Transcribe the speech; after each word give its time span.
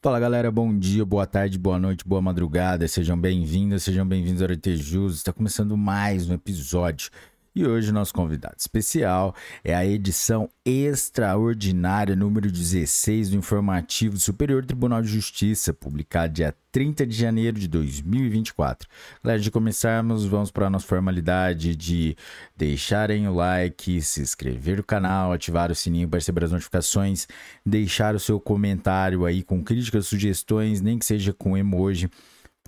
Fala 0.00 0.20
galera, 0.20 0.48
bom 0.48 0.78
dia, 0.78 1.04
boa 1.04 1.26
tarde, 1.26 1.58
boa 1.58 1.76
noite, 1.76 2.06
boa 2.06 2.22
madrugada, 2.22 2.86
sejam 2.86 3.20
bem-vindos, 3.20 3.82
sejam 3.82 4.06
bem-vindos 4.06 4.40
ao 4.40 4.48
Artejus. 4.48 5.16
Está 5.16 5.32
começando 5.32 5.76
mais 5.76 6.30
um 6.30 6.34
episódio 6.34 7.10
e 7.58 7.66
hoje 7.66 7.90
nosso 7.90 8.14
convidado 8.14 8.54
especial 8.56 9.34
é 9.64 9.74
a 9.74 9.84
edição 9.84 10.48
extraordinária 10.64 12.14
número 12.14 12.52
16 12.52 13.30
do 13.30 13.36
Informativo 13.36 14.14
do 14.14 14.20
Superior 14.20 14.64
Tribunal 14.64 15.02
de 15.02 15.08
Justiça, 15.08 15.74
publicado 15.74 16.34
dia 16.34 16.54
30 16.70 17.04
de 17.04 17.16
janeiro 17.16 17.58
de 17.58 17.66
2024. 17.66 18.88
Galera, 19.24 19.42
de 19.42 19.50
começarmos, 19.50 20.24
vamos 20.24 20.52
para 20.52 20.68
a 20.68 20.70
nossa 20.70 20.86
formalidade 20.86 21.74
de 21.74 22.16
deixarem 22.56 23.26
o 23.26 23.34
like, 23.34 24.00
se 24.02 24.20
inscrever 24.20 24.76
no 24.76 24.84
canal, 24.84 25.32
ativar 25.32 25.72
o 25.72 25.74
sininho 25.74 26.08
para 26.08 26.18
receber 26.18 26.44
as 26.44 26.52
notificações, 26.52 27.26
deixar 27.66 28.14
o 28.14 28.20
seu 28.20 28.38
comentário 28.38 29.24
aí 29.24 29.42
com 29.42 29.64
críticas, 29.64 30.06
sugestões, 30.06 30.80
nem 30.80 30.96
que 30.96 31.04
seja 31.04 31.32
com 31.32 31.56
emoji 31.56 32.08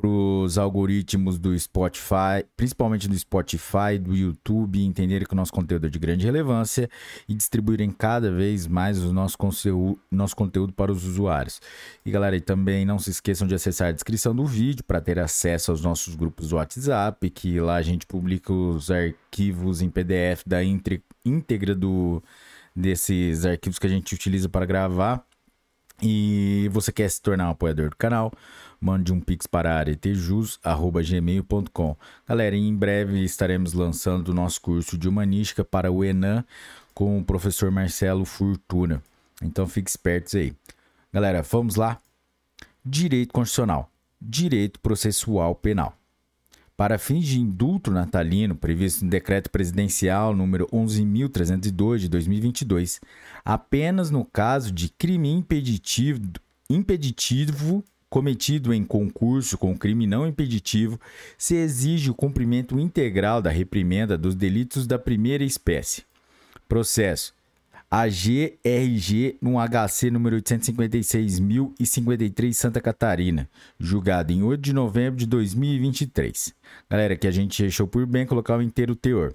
os 0.09 0.59
algoritmos 0.59 1.39
do 1.39 1.59
Spotify, 1.59 2.45
principalmente 2.57 3.09
do 3.09 3.19
Spotify, 3.19 3.99
do 4.01 4.15
YouTube, 4.15 4.83
entenderem 4.85 5.27
que 5.27 5.33
o 5.33 5.37
nosso 5.37 5.53
conteúdo 5.53 5.87
é 5.87 5.91
de 5.91 5.99
grande 5.99 6.25
relevância 6.25 6.89
e 7.29 7.35
distribuírem 7.35 7.91
cada 7.91 8.31
vez 8.31 8.67
mais 8.67 9.03
o 9.03 9.13
nosso 9.13 9.37
conteúdo, 9.37 9.99
nosso 10.11 10.37
conteúdo 10.37 10.73
para 10.73 10.93
os 10.93 11.05
usuários. 11.05 11.61
E 12.05 12.11
galera, 12.11 12.37
e 12.37 12.41
também 12.41 12.85
não 12.85 12.99
se 12.99 13.11
esqueçam 13.11 13.47
de 13.47 13.55
acessar 13.55 13.89
a 13.89 13.93
descrição 13.93 14.35
do 14.35 14.45
vídeo 14.45 14.85
para 14.85 15.01
ter 15.01 15.19
acesso 15.19 15.71
aos 15.71 15.83
nossos 15.83 16.15
grupos 16.15 16.51
do 16.51 16.57
WhatsApp, 16.57 17.31
que 17.31 17.61
lá 17.61 17.77
a 17.77 17.83
gente 17.83 18.07
publica 18.07 18.53
os 18.53 18.91
arquivos 18.91 19.83
em 19.83 19.91
PDF 19.91 20.45
da 20.47 20.61
íntegra 20.63 21.75
do, 21.75 22.23
desses 22.75 23.45
arquivos 23.45 23.79
que 23.79 23.87
a 23.87 23.91
gente 23.91 24.15
utiliza 24.15 24.49
para 24.49 24.67
gravar. 24.67 25.25
E 26.03 26.69
você 26.73 26.91
quer 26.91 27.11
se 27.11 27.21
tornar 27.21 27.49
um 27.49 27.51
apoiador 27.51 27.91
do 27.91 27.97
canal? 27.97 28.33
Mande 28.81 29.13
um 29.13 29.21
pix 29.21 29.47
para 29.47 29.77
aretejus.gmail.com. 29.77 31.97
Galera, 32.27 32.57
em 32.57 32.75
breve 32.75 33.23
estaremos 33.23 33.75
lançando 33.75 34.31
o 34.31 34.35
nosso 34.35 34.59
curso 34.61 34.97
de 34.97 35.09
Humanística 35.09 35.63
para 35.63 35.93
o 35.93 36.03
Enan 36.03 36.45
com 36.95 37.19
o 37.19 37.25
professor 37.25 37.71
Marcelo 37.71 38.25
Fortuna. 38.25 39.03
Então 39.43 39.67
fique 39.67 39.91
espertos 39.91 40.35
aí. 40.35 40.55
Galera, 41.13 41.43
vamos 41.43 41.77
lá? 41.77 41.99
Direito 42.85 43.33
Constitucional. 43.33 43.91
Direito 44.21 44.81
Processual 44.81 45.55
Penal. 45.55 45.97
Para 46.77 46.99
fins 46.99 47.27
de 47.27 47.39
indulto 47.39 47.91
natalino 47.91 48.57
previsto 48.57 49.05
no 49.05 49.11
Decreto 49.11 49.51
Presidencial 49.51 50.35
número 50.35 50.67
11.302 50.69 51.99
de 51.99 52.09
2022, 52.09 53.01
apenas 53.45 54.11
no 54.11 54.25
caso 54.25 54.73
de 54.73 54.89
crime 54.89 55.31
impeditivo, 55.31 56.23
impeditivo 56.71 57.85
cometido 58.11 58.75
em 58.75 58.85
concurso 58.85 59.57
com 59.57 59.79
crime 59.79 60.07
não 60.07 60.27
impeditivo, 60.27 61.01
se 61.39 61.55
exige 61.55 62.11
o 62.11 62.15
cumprimento 62.15 62.79
integral 62.79 63.41
da 63.41 63.51
reprimenda 63.51 64.19
dos 64.19 64.35
delitos 64.35 64.87
da 64.87 64.99
primeira 64.99 65.45
espécie. 65.45 66.03
Processo 66.69 67.33
AGRG 67.91 69.39
no 69.43 69.57
HC 69.59 70.11
número 70.13 70.37
856.053 70.37 72.53
Santa 72.53 72.81
Catarina, 72.81 73.51
julgado 73.81 74.33
em 74.33 74.45
8 74.45 74.61
de 74.61 74.73
novembro 74.73 75.19
de 75.19 75.27
2023. 75.27 76.55
Galera, 76.89 77.17
que 77.17 77.27
a 77.27 77.33
gente 77.33 77.65
achou 77.65 77.89
por 77.89 78.07
bem 78.07 78.25
colocar 78.25 78.57
o 78.57 78.63
inteiro 78.63 78.95
teor. 78.95 79.35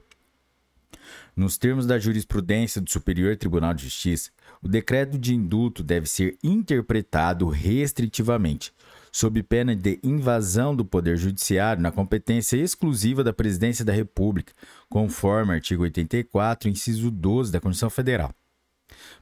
Nos 1.35 1.57
termos 1.57 1.85
da 1.85 1.99
jurisprudência 1.99 2.79
do 2.79 2.89
Superior 2.89 3.35
Tribunal 3.35 3.73
de 3.73 3.83
Justiça, 3.83 4.31
o 4.65 4.67
decreto 4.67 5.19
de 5.19 5.35
indulto 5.35 5.83
deve 5.83 6.07
ser 6.07 6.39
interpretado 6.43 7.47
restritivamente, 7.47 8.73
sob 9.11 9.43
pena 9.43 9.75
de 9.75 9.99
invasão 10.01 10.75
do 10.75 10.83
Poder 10.83 11.17
Judiciário 11.17 11.83
na 11.83 11.91
competência 11.91 12.57
exclusiva 12.57 13.23
da 13.23 13.31
Presidência 13.31 13.85
da 13.85 13.93
República, 13.93 14.53
conforme 14.89 15.53
artigo 15.53 15.83
84, 15.83 16.67
inciso 16.67 17.11
12 17.11 17.51
da 17.51 17.61
Constituição 17.61 17.91
Federal. 17.91 18.33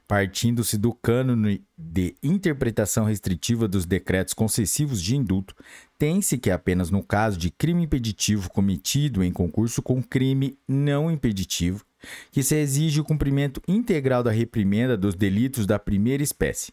Partindo-se 0.08 0.78
do 0.78 0.94
cânone 0.94 1.62
de 1.76 2.16
interpretação 2.22 3.04
restritiva 3.04 3.68
dos 3.68 3.84
decretos 3.84 4.32
concessivos 4.32 5.02
de 5.02 5.14
indulto, 5.14 5.54
tem-se 5.98 6.38
que 6.38 6.50
apenas 6.50 6.90
no 6.90 7.02
caso 7.02 7.38
de 7.38 7.50
crime 7.50 7.84
impeditivo 7.84 8.50
cometido 8.50 9.22
em 9.22 9.32
concurso 9.32 9.82
com 9.82 10.02
crime 10.02 10.58
não 10.66 11.10
impeditivo, 11.10 11.84
que 12.30 12.42
se 12.42 12.56
exige 12.56 13.00
o 13.00 13.04
cumprimento 13.04 13.62
integral 13.66 14.22
da 14.22 14.30
reprimenda 14.30 14.96
dos 14.96 15.14
delitos 15.14 15.66
da 15.66 15.78
primeira 15.78 16.22
espécie. 16.22 16.72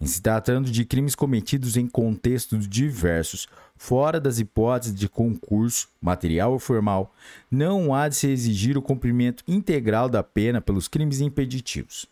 Em 0.00 0.06
se 0.06 0.22
tratando 0.22 0.70
de 0.70 0.84
crimes 0.84 1.14
cometidos 1.14 1.76
em 1.76 1.86
contextos 1.86 2.68
diversos, 2.68 3.48
fora 3.76 4.20
das 4.20 4.38
hipóteses 4.38 4.94
de 4.94 5.08
concurso, 5.08 5.88
material 6.00 6.52
ou 6.52 6.58
formal, 6.58 7.14
não 7.50 7.94
há 7.94 8.08
de 8.08 8.16
se 8.16 8.28
exigir 8.28 8.78
o 8.78 8.82
cumprimento 8.82 9.42
integral 9.46 10.08
da 10.08 10.22
pena 10.22 10.60
pelos 10.60 10.88
crimes 10.88 11.20
impeditivos. 11.20 12.06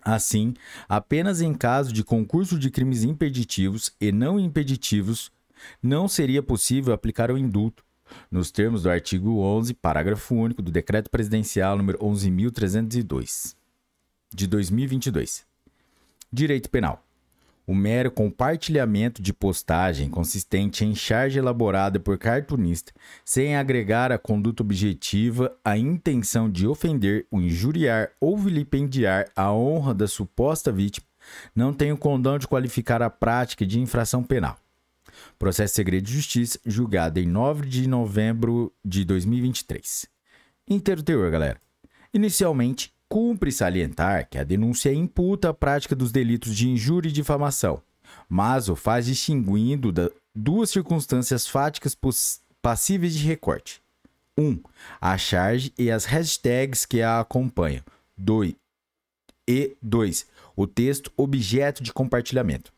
Assim, 0.00 0.54
apenas 0.88 1.40
em 1.40 1.52
caso 1.52 1.92
de 1.92 2.04
concurso 2.04 2.58
de 2.58 2.70
crimes 2.70 3.02
impeditivos 3.02 3.92
e 4.00 4.10
não 4.12 4.38
impeditivos, 4.38 5.30
não 5.82 6.08
seria 6.08 6.42
possível 6.42 6.92
aplicar 6.92 7.30
o 7.30 7.38
indulto, 7.38 7.84
nos 8.30 8.50
termos 8.50 8.82
do 8.82 8.90
artigo 8.90 9.38
11, 9.40 9.74
parágrafo 9.74 10.34
único 10.34 10.62
do 10.62 10.70
Decreto 10.70 11.10
Presidencial 11.10 11.76
número 11.76 11.98
11.302, 11.98 13.54
de 14.34 14.46
2022. 14.46 15.46
Direito 16.32 16.70
Penal. 16.70 17.04
O 17.66 17.74
mero 17.74 18.10
compartilhamento 18.10 19.20
de 19.20 19.30
postagem 19.30 20.08
consistente 20.08 20.86
em 20.86 20.94
charge 20.94 21.38
elaborada 21.38 22.00
por 22.00 22.16
cartunista, 22.16 22.92
sem 23.22 23.56
agregar 23.56 24.10
à 24.10 24.16
conduta 24.16 24.62
objetiva 24.62 25.54
a 25.62 25.76
intenção 25.76 26.50
de 26.50 26.66
ofender, 26.66 27.26
o 27.30 27.38
injuriar 27.38 28.10
ou 28.18 28.38
vilipendiar 28.38 29.26
a 29.36 29.52
honra 29.52 29.92
da 29.92 30.08
suposta 30.08 30.72
vítima, 30.72 31.06
não 31.54 31.74
tem 31.74 31.92
o 31.92 31.98
condão 31.98 32.38
de 32.38 32.48
qualificar 32.48 33.02
a 33.02 33.10
prática 33.10 33.66
de 33.66 33.78
infração 33.78 34.22
penal. 34.22 34.58
Processo 35.38 35.74
Segredo 35.74 36.04
de 36.04 36.12
Justiça, 36.12 36.58
julgado 36.64 37.18
em 37.20 37.26
9 37.26 37.66
de 37.66 37.88
novembro 37.88 38.72
de 38.84 39.04
2023. 39.04 40.06
Inteiro 40.68 41.02
teor, 41.02 41.30
galera. 41.30 41.60
Inicialmente, 42.12 42.92
cumpre 43.08 43.50
salientar 43.50 44.28
que 44.28 44.38
a 44.38 44.44
denúncia 44.44 44.92
imputa 44.92 45.50
a 45.50 45.54
prática 45.54 45.96
dos 45.96 46.12
delitos 46.12 46.54
de 46.54 46.68
injúria 46.68 47.08
e 47.08 47.12
difamação, 47.12 47.82
mas 48.28 48.68
o 48.68 48.76
faz 48.76 49.06
distinguindo 49.06 49.90
da 49.90 50.10
duas 50.34 50.70
circunstâncias 50.70 51.46
fáticas 51.46 51.96
passíveis 52.62 53.14
de 53.14 53.26
recorte. 53.26 53.82
1. 54.36 54.42
Um, 54.42 54.60
a 55.00 55.18
charge 55.18 55.72
e 55.76 55.90
as 55.90 56.04
hashtags 56.04 56.86
que 56.86 57.02
a 57.02 57.18
acompanham. 57.18 57.82
2. 58.16 58.54
E 59.48 59.76
2. 59.82 60.26
O 60.54 60.66
texto 60.66 61.10
objeto 61.16 61.82
de 61.82 61.92
compartilhamento. 61.92 62.72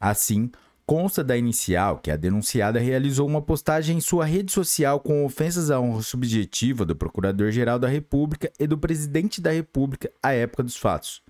Assim, 0.00 0.50
Consta 0.86 1.24
da 1.24 1.34
inicial 1.34 1.98
que 1.98 2.10
a 2.10 2.16
denunciada 2.16 2.78
realizou 2.78 3.26
uma 3.26 3.40
postagem 3.40 3.96
em 3.96 4.00
sua 4.02 4.26
rede 4.26 4.52
social 4.52 5.00
com 5.00 5.24
ofensas 5.24 5.70
à 5.70 5.80
honra 5.80 6.02
subjetiva 6.02 6.84
do 6.84 6.94
Procurador-Geral 6.94 7.78
da 7.78 7.88
República 7.88 8.52
e 8.60 8.66
do 8.66 8.76
Presidente 8.76 9.40
da 9.40 9.50
República 9.50 10.12
à 10.22 10.32
época 10.32 10.62
dos 10.62 10.76
fatos, 10.76 11.22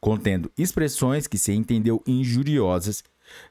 contendo 0.00 0.50
expressões 0.56 1.26
que 1.26 1.36
se 1.36 1.52
entendeu 1.52 2.02
injuriosas, 2.06 3.04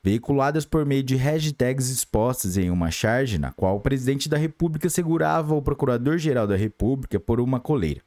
veiculadas 0.03 0.65
por 0.65 0.83
meio 0.83 1.03
de 1.03 1.15
hashtags 1.15 1.91
expostas 1.91 2.57
em 2.57 2.71
uma 2.71 2.89
charge 2.89 3.37
na 3.37 3.51
qual 3.51 3.75
o 3.75 3.81
Presidente 3.81 4.27
da 4.27 4.37
República 4.37 4.89
segurava 4.89 5.53
o 5.53 5.61
Procurador-Geral 5.61 6.47
da 6.47 6.55
República 6.55 7.19
por 7.19 7.39
uma 7.39 7.59
coleira. 7.59 8.01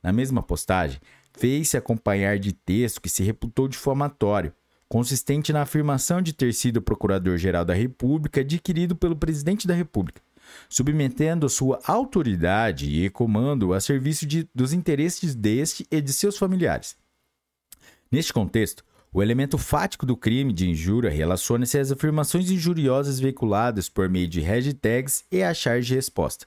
Na 0.00 0.12
mesma 0.12 0.40
postagem, 0.40 1.00
fez-se 1.36 1.76
acompanhar 1.76 2.38
de 2.38 2.52
texto 2.52 3.00
que 3.00 3.08
se 3.08 3.24
reputou 3.24 3.66
difamatório, 3.66 4.52
consistente 4.90 5.52
na 5.52 5.62
afirmação 5.62 6.20
de 6.20 6.32
ter 6.32 6.52
sido 6.52 6.82
procurador-geral 6.82 7.64
da 7.64 7.72
República 7.72 8.40
adquirido 8.40 8.96
pelo 8.96 9.14
presidente 9.14 9.64
da 9.64 9.72
República, 9.72 10.20
submetendo 10.68 11.48
sua 11.48 11.78
autoridade 11.86 12.86
e 12.86 13.08
comando 13.08 13.72
a 13.72 13.80
serviço 13.80 14.26
de, 14.26 14.48
dos 14.52 14.72
interesses 14.72 15.32
deste 15.36 15.86
e 15.92 16.00
de 16.00 16.12
seus 16.12 16.36
familiares. 16.36 16.96
Neste 18.10 18.32
contexto, 18.32 18.84
o 19.12 19.22
elemento 19.22 19.56
fático 19.56 20.04
do 20.04 20.16
crime 20.16 20.52
de 20.52 20.68
injúria 20.68 21.08
relaciona-se 21.10 21.78
às 21.78 21.92
afirmações 21.92 22.50
injuriosas 22.50 23.20
veiculadas 23.20 23.88
por 23.88 24.08
meio 24.08 24.26
de 24.26 24.40
hashtags 24.40 25.24
e 25.30 25.40
a 25.40 25.54
charge 25.54 25.94
resposta, 25.94 26.46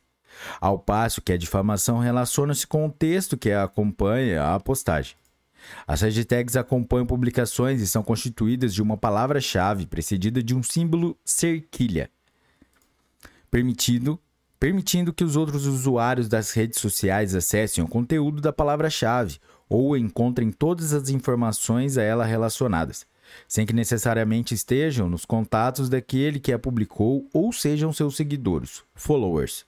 ao 0.60 0.78
passo 0.78 1.22
que 1.22 1.32
a 1.32 1.38
difamação 1.38 2.00
relaciona-se 2.00 2.68
com 2.68 2.86
o 2.88 2.92
texto 2.92 3.38
que 3.38 3.54
acompanha 3.54 4.54
a 4.54 4.60
postagem. 4.60 5.16
As 5.86 6.02
hashtags 6.02 6.56
acompanham 6.56 7.06
publicações 7.06 7.82
e 7.82 7.88
são 7.88 8.04
constituídas 8.04 8.74
de 8.74 8.82
uma 8.82 8.98
palavra-chave 8.98 9.86
precedida 9.86 10.42
de 10.42 10.56
um 10.56 10.64
símbolo 10.64 11.18
cerquilha, 11.24 12.10
permitindo, 13.50 14.20
permitindo 14.60 15.14
que 15.14 15.24
os 15.24 15.36
outros 15.36 15.66
usuários 15.66 16.28
das 16.28 16.52
redes 16.52 16.80
sociais 16.80 17.36
acessem 17.36 17.84
o 17.84 17.88
conteúdo 17.88 18.42
da 18.42 18.54
palavra-chave 18.54 19.40
ou 19.70 19.98
encontrem 19.98 20.52
todas 20.52 20.94
as 20.94 21.10
informações 21.10 21.98
a 21.98 22.04
ela 22.04 22.26
relacionadas, 22.26 23.06
sem 23.48 23.66
que 23.66 23.74
necessariamente 23.74 24.54
estejam 24.54 25.10
nos 25.10 25.26
contatos 25.26 25.90
daquele 25.90 26.40
que 26.40 26.54
a 26.54 26.60
publicou 26.60 27.28
ou 27.34 27.52
sejam 27.52 27.92
seus 27.92 28.16
seguidores, 28.16 28.84
followers. 28.94 29.66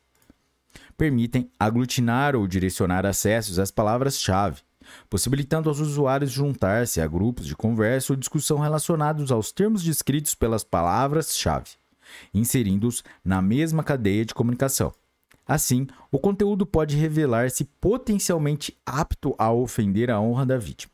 Permitem 0.97 1.49
aglutinar 1.59 2.35
ou 2.35 2.47
direcionar 2.47 3.05
acessos 3.05 3.59
às 3.59 3.71
palavras-chave, 3.71 4.61
possibilitando 5.09 5.69
aos 5.69 5.79
usuários 5.79 6.31
juntar-se 6.31 7.01
a 7.01 7.07
grupos 7.07 7.45
de 7.45 7.55
conversa 7.55 8.13
ou 8.13 8.17
discussão 8.17 8.59
relacionados 8.59 9.31
aos 9.31 9.51
termos 9.51 9.83
descritos 9.83 10.35
pelas 10.35 10.63
palavras-chave, 10.63 11.71
inserindo-os 12.33 13.03
na 13.23 13.41
mesma 13.41 13.83
cadeia 13.83 14.25
de 14.25 14.33
comunicação. 14.33 14.93
Assim, 15.47 15.85
o 16.11 16.17
conteúdo 16.17 16.65
pode 16.65 16.95
revelar-se 16.95 17.65
potencialmente 17.79 18.75
apto 18.85 19.35
a 19.37 19.51
ofender 19.51 20.09
a 20.09 20.19
honra 20.19 20.45
da 20.45 20.57
vítima. 20.57 20.91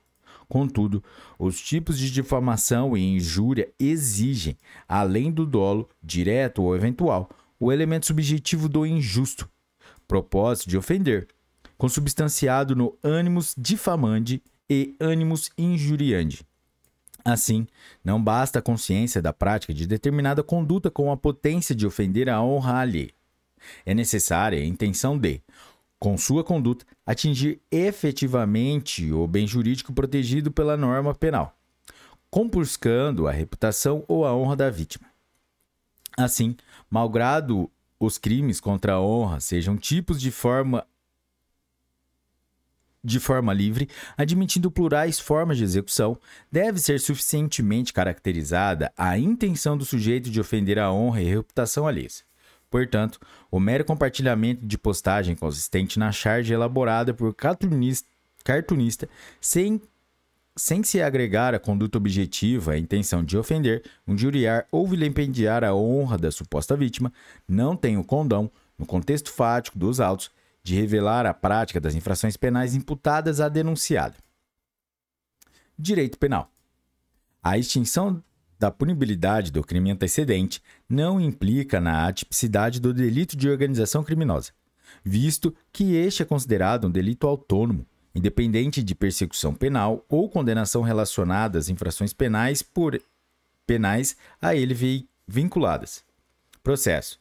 Contudo, 0.50 1.02
os 1.40 1.62
tipos 1.62 1.98
de 1.98 2.12
difamação 2.12 2.98
e 2.98 3.16
injúria 3.16 3.70
exigem, 3.80 4.58
além 4.88 5.32
do 5.32 5.46
dolo, 5.46 5.88
direto 6.04 6.62
ou 6.62 6.76
eventual, 6.76 7.30
o 7.58 7.72
elemento 7.72 8.08
subjetivo 8.08 8.68
do 8.68 8.86
injusto, 8.86 9.50
propósito 10.06 10.70
de 10.70 10.78
ofender, 10.78 11.30
consubstanciado 11.82 12.76
no 12.76 12.96
animus 13.02 13.56
difamandi 13.58 14.44
e 14.70 14.96
animus 15.00 15.50
injuriandi. 15.58 16.46
Assim, 17.26 17.66
não 18.04 18.24
basta 18.24 18.60
a 18.60 18.62
consciência 18.62 19.20
da 19.20 19.34
prática 19.34 19.74
de 19.74 19.88
determinada 19.88 20.44
conduta 20.44 20.92
com 20.92 21.12
a 21.12 21.18
potência 21.18 21.74
de 21.74 21.88
ofender 21.88 22.30
a 22.30 22.40
honra 22.40 22.82
alheia. 22.82 23.10
É 23.84 23.96
necessária 23.96 24.60
a 24.60 24.64
intenção 24.64 25.18
de, 25.18 25.42
com 25.98 26.16
sua 26.20 26.44
conduta, 26.44 26.86
atingir 27.04 27.60
efetivamente 27.72 29.12
o 29.12 29.26
bem 29.26 29.48
jurídico 29.48 29.92
protegido 29.92 30.52
pela 30.52 30.78
norma 30.78 31.16
penal, 31.16 31.58
compuscando 32.30 33.28
a 33.28 33.32
reputação 33.32 34.06
ou 34.08 34.24
a 34.24 34.36
honra 34.36 34.56
da 34.56 34.70
vítima. 34.70 35.08
Assim, 36.16 36.56
malgrado 36.88 37.72
os 38.00 38.20
crimes 38.20 38.60
contra 38.60 38.94
a 38.94 39.02
honra 39.02 39.40
sejam 39.40 39.76
tipos 39.78 40.22
de 40.22 40.30
forma 40.30 40.86
de 43.04 43.20
forma 43.20 43.54
livre, 43.54 43.90
admitindo 44.18 44.70
plurais 44.70 45.20
formas 45.20 45.58
de 45.58 45.64
execução, 45.64 46.18
deve 46.52 46.80
ser 46.80 47.00
suficientemente 47.00 47.94
caracterizada 47.94 48.92
a 48.98 49.18
intenção 49.18 49.78
do 49.78 49.86
sujeito 49.86 50.30
de 50.30 50.40
ofender 50.40 50.78
a 50.78 50.92
honra 50.92 51.22
e 51.22 51.26
reputação 51.26 51.88
alheias. 51.88 52.24
Portanto, 52.70 53.20
o 53.50 53.60
mero 53.60 53.84
compartilhamento 53.84 54.66
de 54.66 54.78
postagem 54.78 55.36
consistente 55.36 56.00
na 56.00 56.12
charge 56.12 56.54
elaborada 56.54 57.14
por 57.14 57.34
cartunista, 57.36 58.08
cartunista 58.46 59.10
sem, 59.42 59.82
sem 60.56 60.82
se 60.82 61.02
agregar 61.02 61.54
a 61.54 61.60
conduta 61.60 61.98
objetiva, 61.98 62.72
a 62.72 62.78
intenção 62.78 63.24
de 63.24 63.38
ofender, 63.38 63.84
injuriar 64.08 64.66
ou 64.72 64.88
vilipendiar 64.88 65.66
a 65.66 65.76
honra 65.76 66.18
da 66.18 66.32
suposta 66.32 66.78
vítima, 66.78 67.12
não 67.46 67.76
tem 67.76 67.98
o 67.98 68.06
condão, 68.06 68.50
no 68.78 68.86
contexto 68.86 69.32
fático 69.32 69.78
dos 69.78 70.00
autos, 70.00 70.32
de 70.64 70.76
revelar 70.76 71.26
a 71.26 71.34
prática 71.34 71.80
das 71.80 71.96
infrações 71.96 72.38
penais 72.38 72.76
imputadas 72.76 73.40
à 73.40 73.50
denunciada. 73.50 74.16
Direito 75.78 76.18
Penal. 76.18 76.52
A 77.42 77.58
extinção 77.58 78.24
da 78.60 78.70
punibilidade 78.70 79.52
do 79.52 79.64
crime 79.64 79.90
antecedente 79.90 80.62
não 80.88 81.20
implica 81.20 81.82
na 81.82 82.08
atipicidade 82.08 82.80
do 82.80 82.94
delito 82.94 83.36
de 83.36 83.50
organização 83.50 84.04
criminosa, 84.04 84.52
visto 85.04 85.56
que 85.74 85.96
este 85.96 86.22
é 86.22 86.26
considerado 86.26 86.86
um 86.86 86.92
delito 86.92 87.26
autônomo, 87.26 87.88
independente 88.14 88.84
de 88.84 88.94
persecução 88.94 89.56
penal 89.56 90.06
ou 90.08 90.30
condenação 90.30 90.84
relacionada 90.84 91.58
às 91.58 91.70
infrações 91.70 92.14
penais 92.14 92.62
por 92.62 93.02
penais 93.66 94.16
a 94.40 94.54
ele 94.54 95.08
vinculadas. 95.28 96.04
Processo. 96.62 97.20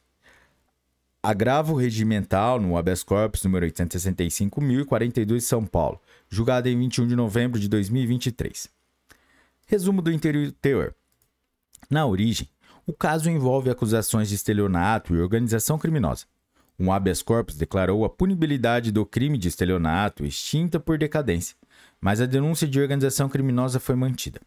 Agravo 1.23 1.75
regimental 1.75 2.59
no 2.59 2.75
habeas 2.75 3.03
corpus 3.03 3.43
número 3.43 3.63
865.042 3.67 5.41
São 5.41 5.67
Paulo, 5.67 6.01
julgado 6.27 6.67
em 6.67 6.75
21 6.75 7.05
de 7.05 7.15
novembro 7.15 7.59
de 7.59 7.69
2023. 7.69 8.67
Resumo 9.67 10.01
do 10.01 10.11
interior. 10.11 10.95
Na 11.91 12.07
origem, 12.07 12.49
o 12.87 12.93
caso 12.93 13.29
envolve 13.29 13.69
acusações 13.69 14.29
de 14.29 14.35
estelionato 14.35 15.13
e 15.13 15.21
organização 15.21 15.77
criminosa. 15.77 16.25
Um 16.79 16.91
habeas 16.91 17.21
corpus 17.21 17.55
declarou 17.55 18.03
a 18.03 18.09
punibilidade 18.09 18.91
do 18.91 19.05
crime 19.05 19.37
de 19.37 19.47
estelionato 19.47 20.25
extinta 20.25 20.79
por 20.79 20.97
decadência, 20.97 21.55
mas 22.01 22.19
a 22.19 22.25
denúncia 22.25 22.67
de 22.67 22.81
organização 22.81 23.29
criminosa 23.29 23.79
foi 23.79 23.93
mantida. 23.93 24.41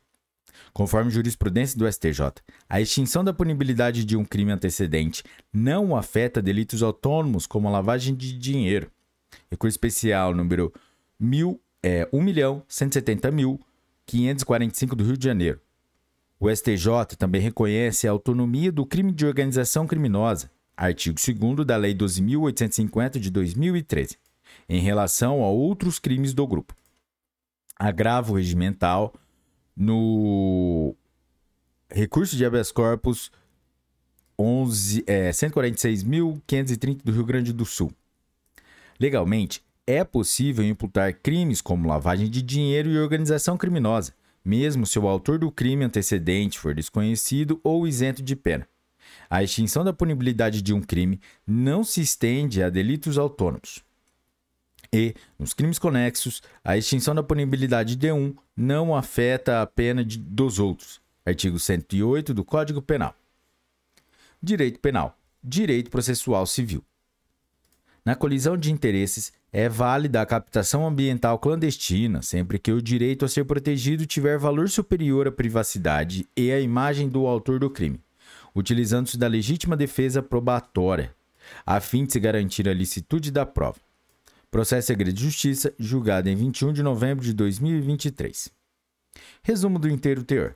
Conforme 0.73 1.11
jurisprudência 1.11 1.79
do 1.79 1.91
STJ, 1.91 2.33
a 2.69 2.81
extinção 2.81 3.23
da 3.23 3.33
punibilidade 3.33 4.05
de 4.05 4.17
um 4.17 4.25
crime 4.25 4.53
antecedente 4.53 5.23
não 5.53 5.97
afeta 5.97 6.43
delitos 6.43 6.83
autônomos 6.83 7.47
como 7.47 7.69
a 7.69 7.71
lavagem 7.71 8.15
de 8.15 8.37
dinheiro. 8.37 8.91
Recurso 9.51 9.75
especial 9.75 10.35
número 10.35 10.73
1.170.545 11.23 11.59
é, 11.83 12.09
1 14.93 14.97
do 14.97 15.05
Rio 15.05 15.17
de 15.17 15.25
Janeiro, 15.25 15.61
o 16.45 16.55
STJ 16.55 17.17
também 17.17 17.41
reconhece 17.41 18.07
a 18.07 18.11
autonomia 18.11 18.71
do 18.71 18.85
crime 18.85 19.13
de 19.13 19.25
organização 19.25 19.87
criminosa, 19.87 20.51
artigo 20.77 21.17
2 21.17 21.67
da 21.67 21.77
Lei 21.77 21.95
12.850 21.95 23.19
de 23.19 23.31
2013, 23.31 24.19
em 24.69 24.81
relação 24.81 25.43
a 25.43 25.49
outros 25.49 25.99
crimes 25.99 26.35
do 26.35 26.47
grupo. 26.47 26.75
Agravo 27.79 28.35
regimental 28.35 29.15
no 29.77 30.95
recurso 31.91 32.37
de 32.37 32.45
habeas 32.45 32.71
corpus 32.71 33.31
11, 34.39 35.05
é, 35.07 35.31
146.530 35.31 37.03
do 37.05 37.13
Rio 37.13 37.25
Grande 37.25 37.53
do 37.53 37.65
Sul. 37.65 37.93
Legalmente, 38.99 39.63
é 39.87 40.03
possível 40.03 40.65
imputar 40.65 41.13
crimes 41.13 41.61
como 41.61 41.89
lavagem 41.89 42.29
de 42.29 42.43
dinheiro 42.43 42.91
e 42.91 42.99
organização 42.99 43.57
criminosa, 43.57 44.15
mesmo 44.45 44.87
se 44.87 44.99
o 44.99 45.07
autor 45.07 45.39
do 45.39 45.51
crime 45.51 45.85
antecedente 45.85 46.59
for 46.59 46.75
desconhecido 46.75 47.61
ou 47.63 47.87
isento 47.87 48.23
de 48.23 48.35
pena. 48.35 48.67
A 49.29 49.43
extinção 49.43 49.85
da 49.85 49.93
punibilidade 49.93 50.63
de 50.63 50.73
um 50.73 50.81
crime 50.81 51.21
não 51.47 51.85
se 51.85 52.01
estende 52.01 52.63
a 52.63 52.71
delitos 52.71 53.19
autônomos. 53.19 53.85
E, 54.95 55.13
nos 55.37 55.53
crimes 55.53 55.77
conexos, 55.77 56.41
a 56.65 56.77
extinção 56.77 57.17
da 57.17 57.23
punibilidade 57.23 57.97
de 57.97 58.13
um 58.13 58.33
não 58.57 58.95
afeta 58.95 59.61
a 59.61 59.67
pena 59.67 60.05
de, 60.05 60.17
dos 60.17 60.61
outros. 60.61 61.01
Artigo 61.27 61.59
108 61.59 62.33
do 62.33 62.45
Código 62.45 62.81
Penal. 62.81 63.13
Direito 64.41 64.79
Penal. 64.79 65.19
Direito 65.43 65.91
Processual 65.91 66.47
Civil. 66.47 66.85
Na 68.05 68.15
colisão 68.15 68.57
de 68.57 68.71
interesses, 68.71 69.33
é 69.53 69.69
válida 69.69 70.23
a 70.23 70.27
captação 70.27 70.87
ambiental 70.87 71.41
clandestina 71.41 72.23
sempre 72.23 72.57
que 72.57 72.71
o 72.71 72.81
direito 72.81 73.25
a 73.25 73.29
ser 73.29 73.45
protegido 73.45 74.07
tiver 74.07 74.39
valor 74.39 74.69
superior 74.69 75.27
à 75.27 75.33
privacidade 75.33 76.29
e 76.37 76.53
à 76.53 76.61
imagem 76.61 77.09
do 77.09 77.27
autor 77.27 77.59
do 77.59 77.69
crime, 77.69 78.01
utilizando-se 78.55 79.19
da 79.19 79.27
legítima 79.27 79.77
defesa 79.77 80.23
probatória, 80.23 81.13
a 81.67 81.81
fim 81.81 82.05
de 82.05 82.13
se 82.13 82.21
garantir 82.21 82.69
a 82.69 82.73
licitude 82.73 83.33
da 83.33 83.45
prova. 83.45 83.84
Processo 84.55 84.87
Segredo 84.87 85.17
de 85.17 85.25
Justiça, 85.25 85.75
julgado 85.81 86.29
em 86.29 86.37
21 86.37 86.73
de 86.73 86.81
novembro 86.81 87.25
de 87.25 87.33
2023. 87.33 88.53
Resumo 89.43 89.81
do 89.81 89.91
inteiro 89.91 90.23
teor. 90.23 90.55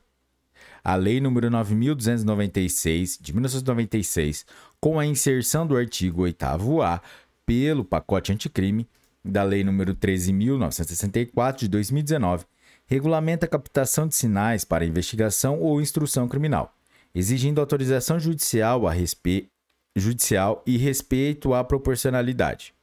A 0.85 0.95
Lei 0.95 1.21
nº 1.21 1.51
9.296, 1.51 3.21
de 3.21 3.33
1996, 3.33 4.47
com 4.81 5.01
a 5.01 5.05
inserção 5.05 5.67
do 5.67 5.77
artigo 5.77 6.23
8º-A, 6.23 7.03
pelo 7.45 7.85
pacote 7.85 8.31
anticrime 8.31 8.89
da 9.25 9.43
Lei 9.43 9.65
nº 9.65 9.93
13.964 9.97 11.57
de 11.57 11.67
2019, 11.67 12.45
regulamenta 12.87 13.47
a 13.47 13.49
captação 13.49 14.07
de 14.07 14.15
sinais 14.15 14.65
para 14.65 14.87
investigação 14.87 15.59
ou 15.61 15.81
instrução 15.81 16.29
criminal, 16.29 16.73
exigindo 17.13 17.61
autorização 17.61 18.21
judicial, 18.21 18.87
a 18.87 18.93
respe... 18.93 19.51
judicial 19.97 20.63
e 20.65 20.77
respeito 20.77 21.53
à 21.53 21.65
proporcionalidade. 21.65 22.78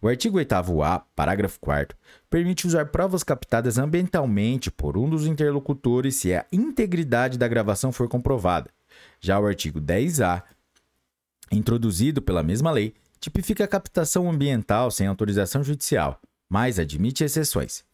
O 0.00 0.08
artigo 0.08 0.38
8º-A, 0.38 1.00
parágrafo 1.14 1.58
4 1.60 1.96
permite 2.28 2.66
usar 2.66 2.86
provas 2.86 3.22
captadas 3.22 3.78
ambientalmente 3.78 4.70
por 4.70 4.96
um 4.96 5.08
dos 5.08 5.26
interlocutores 5.26 6.16
se 6.16 6.34
a 6.34 6.44
integridade 6.52 7.38
da 7.38 7.48
gravação 7.48 7.92
for 7.92 8.08
comprovada. 8.08 8.70
Já 9.20 9.38
o 9.38 9.46
artigo 9.46 9.80
10A, 9.80 10.42
introduzido 11.50 12.20
pela 12.20 12.42
mesma 12.42 12.70
lei, 12.70 12.94
tipifica 13.20 13.64
a 13.64 13.68
captação 13.68 14.30
ambiental 14.30 14.90
sem 14.90 15.06
autorização 15.06 15.62
judicial, 15.62 16.20
mas 16.48 16.78
admite 16.78 17.24
exceções. 17.24 17.84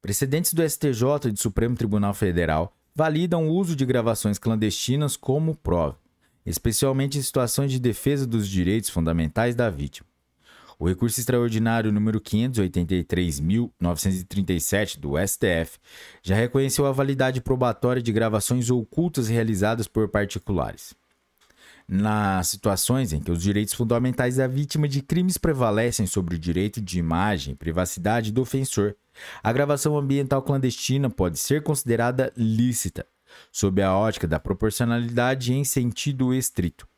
Precedentes 0.00 0.52
do 0.52 0.68
STJ 0.68 1.28
e 1.28 1.30
do 1.30 1.38
Supremo 1.38 1.76
Tribunal 1.76 2.12
Federal 2.14 2.74
validam 2.94 3.48
o 3.48 3.52
uso 3.52 3.76
de 3.76 3.86
gravações 3.86 4.38
clandestinas 4.38 5.16
como 5.16 5.54
prova, 5.54 5.98
especialmente 6.44 7.18
em 7.18 7.22
situações 7.22 7.70
de 7.70 7.78
defesa 7.78 8.26
dos 8.26 8.48
direitos 8.48 8.90
fundamentais 8.90 9.54
da 9.54 9.70
vítima. 9.70 10.11
O 10.82 10.88
recurso 10.88 11.20
extraordinário 11.20 11.92
número 11.92 12.20
583.937 12.20 14.98
do 14.98 15.12
STF 15.16 15.78
já 16.20 16.34
reconheceu 16.34 16.86
a 16.86 16.90
validade 16.90 17.40
probatória 17.40 18.02
de 18.02 18.10
gravações 18.10 18.68
ocultas 18.68 19.28
realizadas 19.28 19.86
por 19.86 20.08
particulares. 20.08 20.92
Nas 21.86 22.48
situações 22.48 23.12
em 23.12 23.20
que 23.20 23.30
os 23.30 23.40
direitos 23.40 23.74
fundamentais 23.74 24.38
da 24.38 24.48
vítima 24.48 24.88
de 24.88 25.02
crimes 25.02 25.38
prevalecem 25.38 26.04
sobre 26.04 26.34
o 26.34 26.38
direito 26.38 26.80
de 26.80 26.98
imagem 26.98 27.54
e 27.54 27.56
privacidade 27.56 28.32
do 28.32 28.42
ofensor, 28.42 28.96
a 29.40 29.52
gravação 29.52 29.96
ambiental 29.96 30.42
clandestina 30.42 31.08
pode 31.08 31.38
ser 31.38 31.62
considerada 31.62 32.32
lícita, 32.36 33.06
sob 33.52 33.80
a 33.80 33.96
ótica 33.96 34.26
da 34.26 34.40
proporcionalidade 34.40 35.52
em 35.52 35.62
sentido 35.62 36.34
estrito. 36.34 36.90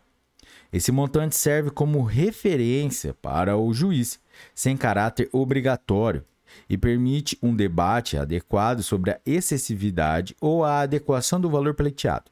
Esse 0.73 0.91
montante 0.91 1.37
serve 1.37 1.69
como 1.69 2.03
referência 2.03 3.13
para 3.13 3.55
o 3.55 3.73
juiz, 3.73 4.19
sem 4.53 4.75
caráter 4.75 5.29
obrigatório, 5.31 6.25
e 6.69 6.77
permite 6.77 7.37
um 7.41 7.55
debate 7.55 8.17
adequado 8.17 8.83
sobre 8.83 9.11
a 9.11 9.19
excessividade 9.25 10.35
ou 10.41 10.65
a 10.65 10.81
adequação 10.81 11.39
do 11.39 11.49
valor 11.49 11.73
pleiteado. 11.73 12.29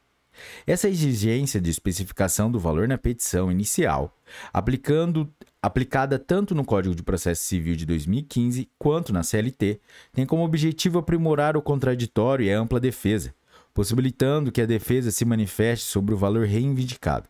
Essa 0.66 0.88
exigência 0.88 1.60
de 1.60 1.70
especificação 1.70 2.50
do 2.50 2.58
valor 2.58 2.86
na 2.88 2.98
petição 2.98 3.50
inicial, 3.50 4.16
aplicando, 4.52 5.30
aplicada 5.62 6.18
tanto 6.18 6.54
no 6.54 6.64
Código 6.64 6.94
de 6.94 7.02
Processo 7.02 7.44
Civil 7.44 7.76
de 7.76 7.86
2015 7.86 8.68
quanto 8.78 9.12
na 9.12 9.22
CLT, 9.22 9.80
tem 10.12 10.26
como 10.26 10.44
objetivo 10.44 10.98
aprimorar 10.98 11.56
o 11.56 11.62
contraditório 11.62 12.44
e 12.44 12.52
a 12.52 12.58
ampla 12.58 12.80
defesa, 12.80 13.34
possibilitando 13.72 14.52
que 14.52 14.60
a 14.60 14.66
defesa 14.66 15.10
se 15.10 15.24
manifeste 15.24 15.86
sobre 15.86 16.14
o 16.14 16.18
valor 16.18 16.46
reivindicado. 16.46 17.28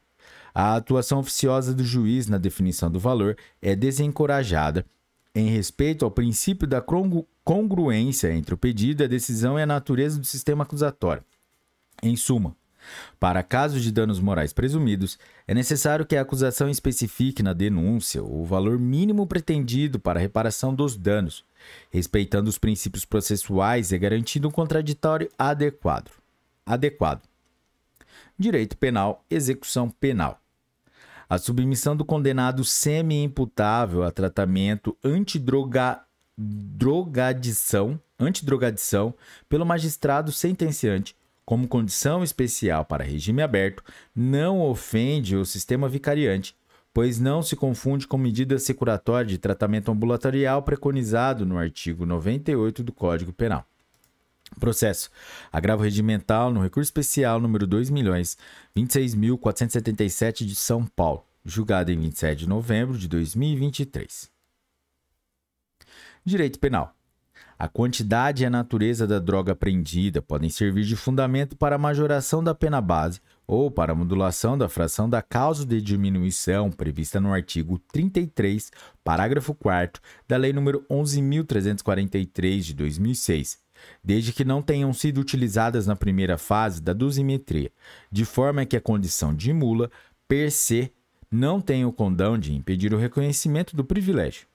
A 0.54 0.74
atuação 0.76 1.18
oficiosa 1.18 1.74
do 1.74 1.84
juiz 1.84 2.28
na 2.28 2.38
definição 2.38 2.90
do 2.90 2.98
valor 2.98 3.36
é 3.60 3.76
desencorajada 3.76 4.86
em 5.34 5.50
respeito 5.50 6.02
ao 6.02 6.10
princípio 6.10 6.66
da 6.66 6.82
congruência 7.44 8.32
entre 8.32 8.54
o 8.54 8.56
pedido, 8.56 9.04
a 9.04 9.06
decisão 9.06 9.58
e 9.58 9.62
a 9.62 9.66
natureza 9.66 10.18
do 10.18 10.24
sistema 10.24 10.64
acusatório. 10.64 11.22
Em 12.02 12.16
suma, 12.16 12.56
para 13.18 13.42
casos 13.42 13.82
de 13.82 13.90
danos 13.90 14.20
morais 14.20 14.52
presumidos, 14.52 15.18
é 15.46 15.54
necessário 15.54 16.06
que 16.06 16.16
a 16.16 16.22
acusação 16.22 16.68
especifique 16.68 17.42
na 17.42 17.52
denúncia 17.52 18.22
o 18.22 18.44
valor 18.44 18.78
mínimo 18.78 19.26
pretendido 19.26 19.98
para 19.98 20.18
a 20.18 20.22
reparação 20.22 20.74
dos 20.74 20.96
danos, 20.96 21.44
respeitando 21.90 22.48
os 22.48 22.58
princípios 22.58 23.04
processuais 23.04 23.92
e 23.92 23.98
garantindo 23.98 24.48
um 24.48 24.50
contraditório 24.50 25.30
adequado. 25.38 26.10
adequado. 26.64 27.22
Direito 28.38 28.76
penal, 28.76 29.24
execução 29.30 29.88
penal. 29.88 30.40
A 31.28 31.38
submissão 31.38 31.96
do 31.96 32.04
condenado 32.04 32.64
semi-imputável 32.64 34.04
a 34.04 34.10
tratamento 34.10 34.96
antidroga 35.02 36.00
drogadição, 36.38 37.98
antidrogadição 38.18 39.14
pelo 39.48 39.64
magistrado 39.64 40.30
sentenciante 40.30 41.16
como 41.46 41.66
condição 41.68 42.24
especial 42.24 42.84
para 42.84 43.04
regime 43.04 43.40
aberto, 43.40 43.84
não 44.14 44.60
ofende 44.60 45.34
o 45.36 45.44
sistema 45.44 45.88
vicariante, 45.88 46.56
pois 46.92 47.20
não 47.20 47.40
se 47.40 47.54
confunde 47.54 48.08
com 48.08 48.18
medida 48.18 48.58
securatória 48.58 49.28
de 49.28 49.38
tratamento 49.38 49.92
ambulatorial 49.92 50.62
preconizado 50.62 51.46
no 51.46 51.56
artigo 51.56 52.04
98 52.04 52.82
do 52.82 52.92
Código 52.92 53.32
Penal. 53.32 53.64
Processo. 54.58 55.08
Agravo 55.52 55.84
regimental 55.84 56.52
no 56.52 56.62
recurso 56.62 56.88
especial 56.88 57.40
número 57.40 57.68
2.026.477 57.68 60.44
de 60.44 60.56
São 60.56 60.84
Paulo, 60.84 61.24
julgado 61.44 61.92
em 61.92 61.98
27 61.98 62.40
de 62.40 62.48
novembro 62.48 62.98
de 62.98 63.06
2023. 63.06 64.28
Direito 66.24 66.58
Penal. 66.58 66.92
A 67.58 67.68
quantidade 67.68 68.42
e 68.42 68.46
a 68.46 68.50
natureza 68.50 69.06
da 69.06 69.18
droga 69.18 69.52
apreendida 69.52 70.20
podem 70.20 70.50
servir 70.50 70.84
de 70.84 70.94
fundamento 70.94 71.56
para 71.56 71.76
a 71.76 71.78
majoração 71.78 72.44
da 72.44 72.54
pena 72.54 72.82
base 72.82 73.18
ou 73.46 73.70
para 73.70 73.92
a 73.92 73.94
modulação 73.94 74.58
da 74.58 74.68
fração 74.68 75.08
da 75.08 75.22
causa 75.22 75.64
de 75.64 75.80
diminuição 75.80 76.70
prevista 76.70 77.18
no 77.18 77.32
artigo 77.32 77.78
33, 77.90 78.70
parágrafo 79.02 79.54
4 79.54 80.02
da 80.28 80.36
Lei 80.36 80.52
nº 80.52 80.82
11.343 80.90 82.58
de 82.60 82.74
2006, 82.74 83.58
desde 84.04 84.34
que 84.34 84.44
não 84.44 84.60
tenham 84.60 84.92
sido 84.92 85.18
utilizadas 85.18 85.86
na 85.86 85.96
primeira 85.96 86.36
fase 86.36 86.82
da 86.82 86.92
dosimetria, 86.92 87.72
de 88.12 88.26
forma 88.26 88.66
que 88.66 88.76
a 88.76 88.80
condição 88.82 89.34
de 89.34 89.54
mula, 89.54 89.90
per 90.28 90.50
se, 90.52 90.92
não 91.30 91.58
tenha 91.58 91.88
o 91.88 91.92
condão 91.92 92.38
de 92.38 92.54
impedir 92.54 92.92
o 92.92 92.98
reconhecimento 92.98 93.74
do 93.74 93.84
privilégio. 93.84 94.46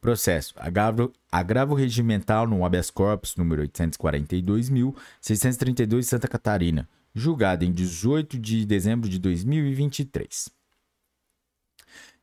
Processo. 0.00 0.54
Agravo, 0.56 1.12
agravo 1.30 1.74
regimental 1.74 2.46
no 2.46 2.64
habeas 2.64 2.90
corpus 2.90 3.36
número 3.36 3.62
842.632 3.68 6.04
Santa 6.04 6.26
Catarina, 6.26 6.88
julgado 7.14 7.64
em 7.64 7.72
18 7.72 8.38
de 8.38 8.64
dezembro 8.64 9.06
de 9.08 9.18
2023. 9.18 10.48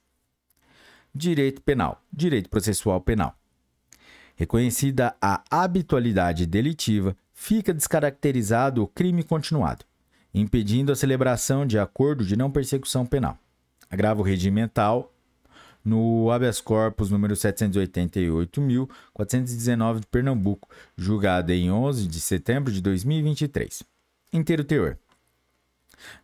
Direito 1.14 1.60
Penal, 1.62 2.02
Direito 2.12 2.48
Processual 2.48 3.00
Penal. 3.00 3.36
Reconhecida 4.34 5.14
a 5.20 5.42
habitualidade 5.50 6.46
delitiva, 6.46 7.16
fica 7.34 7.74
descaracterizado 7.74 8.82
o 8.82 8.86
crime 8.86 9.22
continuado, 9.22 9.84
impedindo 10.32 10.90
a 10.90 10.96
celebração 10.96 11.66
de 11.66 11.78
acordo 11.78 12.24
de 12.24 12.36
não 12.36 12.50
persecução 12.50 13.04
penal. 13.04 13.38
Agravo 13.90 14.22
regimental 14.22 15.11
no 15.84 16.30
habeas 16.30 16.60
corpus 16.60 17.10
número 17.10 17.34
788.419 17.34 20.00
de 20.00 20.06
Pernambuco, 20.06 20.68
julgado 20.96 21.52
em 21.52 21.70
11 21.70 22.06
de 22.06 22.20
setembro 22.20 22.72
de 22.72 22.80
2023. 22.80 23.82
Inteiro 24.32 24.64
teor. 24.64 24.96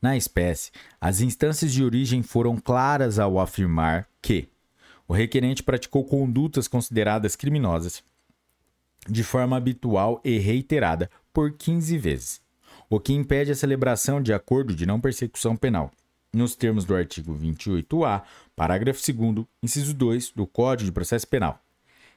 Na 0.01 0.17
espécie, 0.17 0.71
as 1.01 1.21
instâncias 1.21 1.73
de 1.73 1.85
origem 1.85 2.23
foram 2.23 2.57
claras 2.57 3.19
ao 3.19 3.39
afirmar 3.39 4.09
que 4.21 4.49
o 5.07 5.13
requerente 5.13 5.63
praticou 5.63 6.05
condutas 6.05 6.67
consideradas 6.69 7.37
criminosas 7.37 8.03
de 9.09 9.25
forma 9.25 9.57
habitual 9.57 10.21
e 10.25 10.39
reiterada 10.39 11.11
por 11.33 11.53
15 11.53 11.97
vezes, 11.97 12.41
o 12.91 13.01
que 13.01 13.13
impede 13.13 13.53
a 13.53 13.55
celebração 13.55 14.21
de 14.21 14.33
acordo 14.33 14.75
de 14.75 14.85
não 14.85 15.01
persecução 15.01 15.57
penal, 15.57 15.91
nos 16.33 16.55
termos 16.55 16.85
do 16.85 16.95
artigo 16.95 17.35
28-A, 17.35 18.23
parágrafo 18.55 19.01
2, 19.13 19.47
inciso 19.63 19.95
2 19.95 20.33
do 20.33 20.47
Código 20.47 20.87
de 20.87 20.93
Processo 20.93 21.27
Penal. 21.27 21.61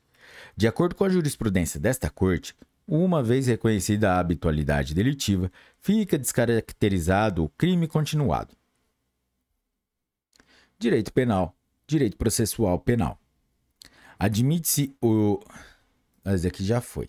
De 0.56 0.68
acordo 0.68 0.96
com 0.96 1.04
a 1.04 1.10
jurisprudência 1.10 1.80
desta 1.80 2.10
corte, 2.10 2.56
uma 2.88 3.24
vez 3.24 3.48
reconhecida 3.48 4.14
a 4.14 4.20
habitualidade 4.20 4.94
delitiva, 4.94 5.52
fica 5.82 6.18
descaracterizado 6.18 7.44
o 7.44 7.50
crime 7.50 7.88
continuado. 7.88 8.56
Direito 10.80 11.12
Penal 11.12 11.58
Direito 11.88 12.18
processual 12.18 12.78
penal. 12.80 13.18
Admite-se 14.20 14.94
o. 15.02 15.40
Mas 16.22 16.44
aqui 16.44 16.62
já 16.66 16.82
foi. 16.82 17.08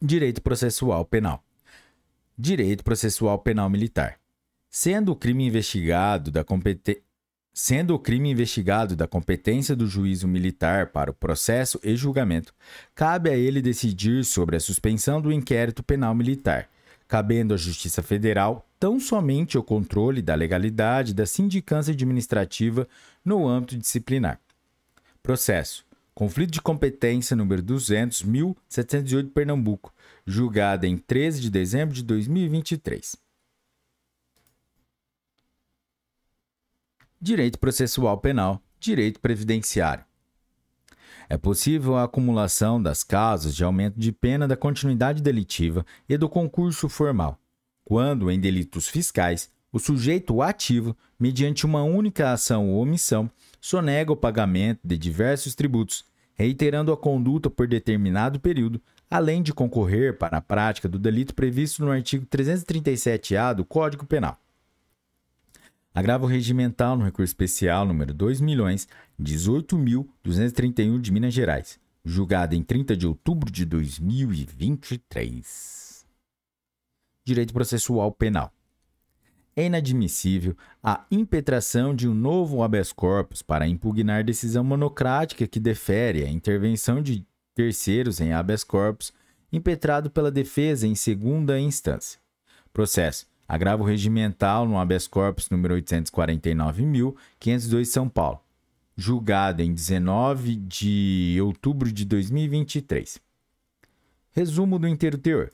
Direito 0.00 0.42
processual 0.42 1.06
penal. 1.06 1.42
Direito 2.38 2.84
processual 2.84 3.38
penal 3.38 3.70
militar. 3.70 4.18
Sendo 4.68 5.12
o 5.12 5.16
crime 5.16 5.46
investigado 5.46 6.30
da 6.30 6.44
competência. 6.44 7.02
Sendo 7.54 7.94
o 7.94 7.98
crime 7.98 8.30
investigado 8.30 8.94
da 8.94 9.06
competência 9.06 9.74
do 9.74 9.86
juízo 9.86 10.28
militar 10.28 10.88
para 10.88 11.10
o 11.10 11.14
processo 11.14 11.80
e 11.82 11.96
julgamento, 11.96 12.52
cabe 12.94 13.30
a 13.30 13.34
ele 13.34 13.62
decidir 13.62 14.22
sobre 14.26 14.56
a 14.56 14.60
suspensão 14.60 15.22
do 15.22 15.32
inquérito 15.32 15.82
penal 15.82 16.14
militar, 16.14 16.68
cabendo 17.08 17.54
à 17.54 17.56
Justiça 17.56 18.02
Federal 18.02 18.68
tão 18.78 19.00
somente 19.00 19.56
o 19.56 19.62
controle 19.62 20.20
da 20.20 20.34
legalidade 20.34 21.14
da 21.14 21.24
sindicância 21.24 21.94
administrativa 21.94 22.86
no 23.24 23.48
âmbito 23.48 23.78
disciplinar. 23.78 24.38
Processo. 25.22 25.85
Conflito 26.16 26.50
de 26.52 26.62
competência 26.62 27.36
número 27.36 27.62
200.708 27.62 29.32
Pernambuco, 29.32 29.92
julgada 30.24 30.86
em 30.86 30.96
13 30.96 31.42
de 31.42 31.50
dezembro 31.50 31.94
de 31.94 32.02
2023. 32.02 33.16
Direito 37.20 37.58
processual 37.58 38.16
penal, 38.16 38.62
direito 38.80 39.20
previdenciário. 39.20 40.06
É 41.28 41.36
possível 41.36 41.96
a 41.96 42.04
acumulação 42.04 42.82
das 42.82 43.04
causas 43.04 43.54
de 43.54 43.62
aumento 43.62 44.00
de 44.00 44.10
pena 44.10 44.48
da 44.48 44.56
continuidade 44.56 45.20
delitiva 45.20 45.84
e 46.08 46.16
do 46.16 46.30
concurso 46.30 46.88
formal, 46.88 47.38
quando, 47.84 48.30
em 48.30 48.40
delitos 48.40 48.88
fiscais, 48.88 49.50
o 49.70 49.78
sujeito 49.78 50.40
ativo, 50.40 50.96
mediante 51.20 51.66
uma 51.66 51.82
única 51.82 52.32
ação 52.32 52.70
ou 52.70 52.80
omissão, 52.80 53.30
sonega 53.66 54.12
o 54.12 54.16
pagamento 54.16 54.80
de 54.84 54.96
diversos 54.96 55.56
tributos, 55.56 56.04
reiterando 56.36 56.92
a 56.92 56.96
conduta 56.96 57.50
por 57.50 57.66
determinado 57.66 58.38
período, 58.38 58.80
além 59.10 59.42
de 59.42 59.52
concorrer 59.52 60.16
para 60.16 60.36
a 60.36 60.40
prática 60.40 60.88
do 60.88 61.00
delito 61.00 61.34
previsto 61.34 61.84
no 61.84 61.90
artigo 61.90 62.24
337-A 62.26 63.54
do 63.54 63.64
Código 63.64 64.06
Penal. 64.06 64.38
Agravo 65.92 66.26
regimental 66.26 66.96
no 66.96 67.04
recurso 67.04 67.32
especial 67.32 67.84
número 67.84 68.14
2.018.231 68.14 71.00
de 71.00 71.10
Minas 71.10 71.34
Gerais, 71.34 71.80
julgado 72.04 72.54
em 72.54 72.62
30 72.62 72.96
de 72.96 73.04
outubro 73.04 73.50
de 73.50 73.64
2023. 73.64 76.06
Direito 77.24 77.52
processual 77.52 78.12
penal. 78.12 78.52
É 79.56 79.64
inadmissível 79.64 80.54
a 80.82 81.06
impetração 81.10 81.94
de 81.94 82.06
um 82.06 82.14
novo 82.14 82.62
habeas 82.62 82.92
corpus 82.92 83.40
para 83.40 83.66
impugnar 83.66 84.22
decisão 84.22 84.62
monocrática 84.62 85.46
que 85.46 85.58
defere 85.58 86.22
a 86.22 86.28
intervenção 86.28 87.02
de 87.02 87.26
terceiros 87.54 88.20
em 88.20 88.34
habeas 88.34 88.62
corpus 88.62 89.14
impetrado 89.50 90.10
pela 90.10 90.30
defesa 90.30 90.86
em 90.86 90.94
segunda 90.94 91.58
instância. 91.58 92.20
Processo 92.70 93.26
Agravo 93.48 93.84
regimental 93.84 94.66
no 94.66 94.76
habeas 94.76 95.06
corpus 95.06 95.48
número 95.50 95.76
849.502 95.76 97.84
São 97.84 98.08
Paulo, 98.08 98.40
julgado 98.96 99.62
em 99.62 99.72
19 99.72 100.56
de 100.56 101.38
outubro 101.40 101.92
de 101.92 102.04
2023. 102.04 103.20
Resumo 104.32 104.80
do 104.80 104.88
inteiro 104.88 105.16
teor. 105.16 105.52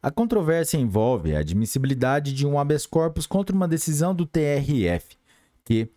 A 0.00 0.10
controvérsia 0.10 0.78
envolve 0.78 1.34
a 1.34 1.40
admissibilidade 1.40 2.32
de 2.32 2.46
um 2.46 2.58
habeas 2.58 2.86
corpus 2.86 3.26
contra 3.26 3.54
uma 3.54 3.66
decisão 3.66 4.14
do 4.14 4.24
TRF, 4.24 5.16
que, 5.64 5.88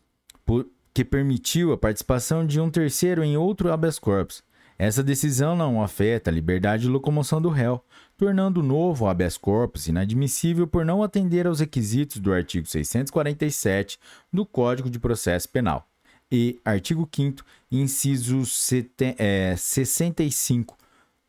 por, 0.43 0.67
que 0.93 1.05
permitiu 1.05 1.71
a 1.71 1.77
participação 1.77 2.45
de 2.45 2.59
um 2.59 2.69
terceiro 2.69 3.23
em 3.23 3.37
outro 3.37 3.71
habeas 3.71 3.99
corpus. 3.99 4.43
Essa 4.77 5.03
decisão 5.03 5.55
não 5.55 5.83
afeta 5.83 6.31
a 6.31 6.33
liberdade 6.33 6.83
de 6.83 6.89
locomoção 6.89 7.39
do 7.39 7.49
réu, 7.49 7.83
tornando 8.17 8.61
o 8.61 8.63
novo 8.63 9.07
habeas 9.07 9.37
corpus 9.37 9.87
inadmissível 9.87 10.65
por 10.65 10.83
não 10.83 11.03
atender 11.03 11.45
aos 11.45 11.59
requisitos 11.59 12.17
do 12.17 12.33
artigo 12.33 12.67
647 12.67 13.99
do 14.33 14.43
Código 14.43 14.89
de 14.89 14.97
Processo 14.97 15.47
Penal 15.47 15.87
e 16.31 16.59
artigo 16.65 17.07
5 17.13 17.43
inciso 17.71 18.43
65 18.45 20.73
é, 20.73 20.77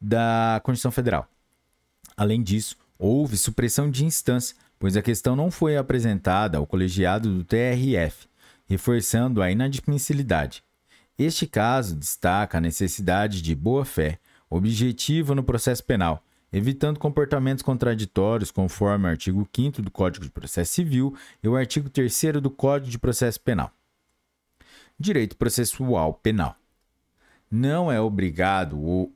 da 0.01 0.61
Constituição 0.65 0.91
Federal. 0.91 1.29
Além 2.23 2.41
disso, 2.41 2.77
houve 2.97 3.37
supressão 3.37 3.91
de 3.91 4.05
instância, 4.05 4.55
pois 4.79 4.97
a 4.97 5.03
questão 5.03 5.35
não 5.35 5.51
foi 5.51 5.77
apresentada 5.77 6.57
ao 6.57 6.65
colegiado 6.65 7.35
do 7.35 7.43
TRF, 7.43 8.29
reforçando 8.65 9.43
a 9.43 9.51
inadmissibilidade. 9.51 10.63
Este 11.19 11.49
caso 11.49 11.97
destaca 11.97 12.59
a 12.59 12.61
necessidade 12.61 13.43
de 13.43 13.57
boa-fé 13.57 14.21
objetiva 14.49 15.35
no 15.35 15.43
processo 15.43 15.83
penal, 15.83 16.23
evitando 16.53 17.01
comportamentos 17.01 17.65
contraditórios 17.65 18.53
conforme 18.53 19.07
o 19.07 19.11
artigo 19.11 19.49
5 19.53 19.83
do 19.83 19.91
Código 19.91 20.25
de 20.25 20.31
Processo 20.31 20.75
Civil 20.75 21.17
e 21.43 21.49
o 21.49 21.57
artigo 21.57 21.91
3 21.91 22.35
do 22.41 22.51
Código 22.53 22.89
de 22.89 23.01
Processo 23.01 23.41
Penal. 23.41 23.73
Direito 24.97 25.37
processual 25.37 26.15
penal. 26.15 26.55
Não 27.51 27.91
é 27.91 28.01
obrigado 28.01 28.81
ou 28.81 29.13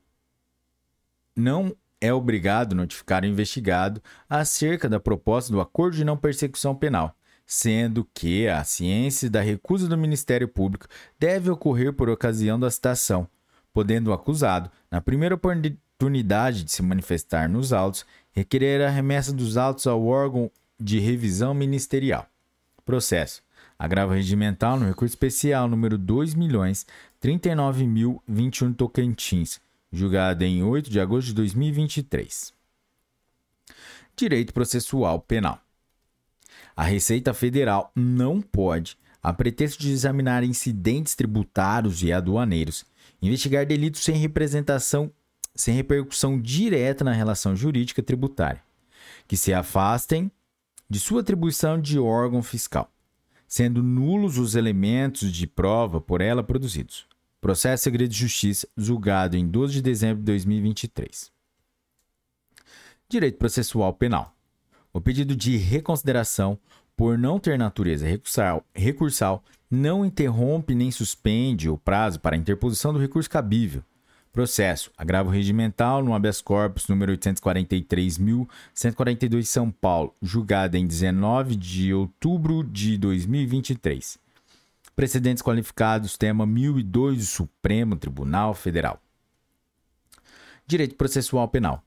não 1.37 1.73
é 2.07 2.13
obrigado 2.13 2.75
notificar 2.75 3.23
o 3.23 3.27
investigado 3.27 4.03
acerca 4.29 4.89
da 4.89 5.01
proposta 5.01 5.53
do 5.53 5.61
acordo 5.61 5.97
de 5.97 6.05
não 6.05 6.17
persecução 6.17 6.75
penal, 6.75 7.15
sendo 7.45 8.07
que 8.15 8.49
a 8.49 8.63
ciência 8.65 9.29
da 9.29 9.41
recusa 9.41 9.89
do 9.89 9.99
Ministério 9.99 10.49
Público 10.49 10.87
deve 11.19 11.51
ocorrer 11.51 11.93
por 11.93 12.09
ocasião 12.09 12.59
da 12.59 12.71
citação, 12.71 13.29
podendo 13.73 14.11
o 14.11 14.13
acusado, 14.13 14.71
na 14.91 15.01
primeira 15.01 15.35
oportunidade 15.35 16.65
de 16.65 16.73
se 16.73 16.83
manifestar 16.83 17.49
nos 17.49 17.73
autos, 17.73 18.07
requerer 18.33 18.83
a 18.83 18.91
remessa 18.91 19.33
dos 19.33 19.57
autos 19.57 19.87
ao 19.87 20.05
órgão 20.07 20.51
de 20.79 20.99
revisão 20.99 21.55
ministerial. 21.55 22.27
Processo. 22.85 23.43
Agravo 23.79 24.15
regimental 24.15 24.79
no 24.79 24.87
recurso 24.87 25.13
especial 25.13 25.69
número 25.69 25.99
2.039.021 25.99 28.75
Tocantins, 28.75 29.61
julgado 29.97 30.45
em 30.45 30.63
8 30.63 30.91
de 30.91 31.01
agosto 31.01 31.29
de 31.29 31.35
2023. 31.35 32.53
Direito 34.17 34.53
processual 34.53 35.21
penal. 35.21 35.61
A 36.77 36.85
Receita 36.85 37.33
Federal 37.33 37.91
não 37.95 38.41
pode, 38.41 38.99
a 39.23 39.33
pretexto 39.33 39.81
de 39.81 39.91
examinar 39.91 40.45
incidentes 40.45 41.15
tributários 41.15 42.03
e 42.03 42.13
aduaneiros, 42.13 42.85
investigar 43.21 43.67
delitos 43.67 44.03
sem 44.03 44.17
representação, 44.17 45.11
sem 45.55 45.75
repercussão 45.75 46.41
direta 46.41 47.03
na 47.03 47.13
relação 47.13 47.57
jurídica 47.57 48.03
tributária, 48.03 48.63
que 49.27 49.37
se 49.37 49.53
afastem 49.53 50.31
de 50.89 51.01
sua 51.01 51.23
atribuição 51.23 51.81
de 51.81 51.99
órgão 51.99 52.43
fiscal, 52.43 52.91
sendo 53.49 53.83
nulos 53.83 54.39
os 54.39 54.55
elementos 54.55 55.33
de 55.33 55.47
prova 55.47 56.01
por 56.01 56.21
ela 56.21 56.43
produzidos. 56.43 57.07
Processo 57.41 57.85
Segredo 57.85 58.11
de 58.11 58.19
Justiça, 58.19 58.67
julgado 58.77 59.37
em 59.37 59.47
12 59.47 59.75
de 59.75 59.83
dezembro 59.83 60.19
de 60.19 60.25
2023. 60.25 61.31
Direito 63.09 63.39
Processual 63.39 63.93
Penal. 63.93 64.35
O 64.93 65.01
pedido 65.01 65.37
de 65.37 65.57
reconsideração, 65.57 66.59
por 66.97 67.17
não 67.19 67.39
ter 67.39 67.57
natureza 67.59 68.07
recursal, 68.07 68.65
recursal 68.75 69.45
não 69.71 70.05
interrompe 70.05 70.75
nem 70.75 70.91
suspende 70.91 71.69
o 71.69 71.77
prazo 71.77 72.19
para 72.19 72.37
interposição 72.37 72.93
do 72.93 72.99
recurso 72.99 73.29
cabível. 73.29 73.85
Processo: 74.33 74.91
agravo 74.97 75.31
regimental 75.31 76.03
no 76.03 76.15
habeas 76.15 76.41
corpus 76.41 76.89
número 76.89 77.13
843.142 77.17 79.45
São 79.45 79.71
Paulo, 79.71 80.15
julgado 80.21 80.77
em 80.77 80.85
19 80.87 81.55
de 81.57 81.95
outubro 81.95 82.65
de 82.65 82.99
2023. 82.99 84.19
Precedentes 84.97 85.43
qualificados, 85.43 86.17
tema 86.17 86.47
1002 86.47 87.19
do 87.19 87.25
Supremo 87.25 87.97
Tribunal 87.97 88.55
Federal. 88.55 88.99
Direito 90.67 90.95
processual 90.95 91.47
penal. 91.49 91.83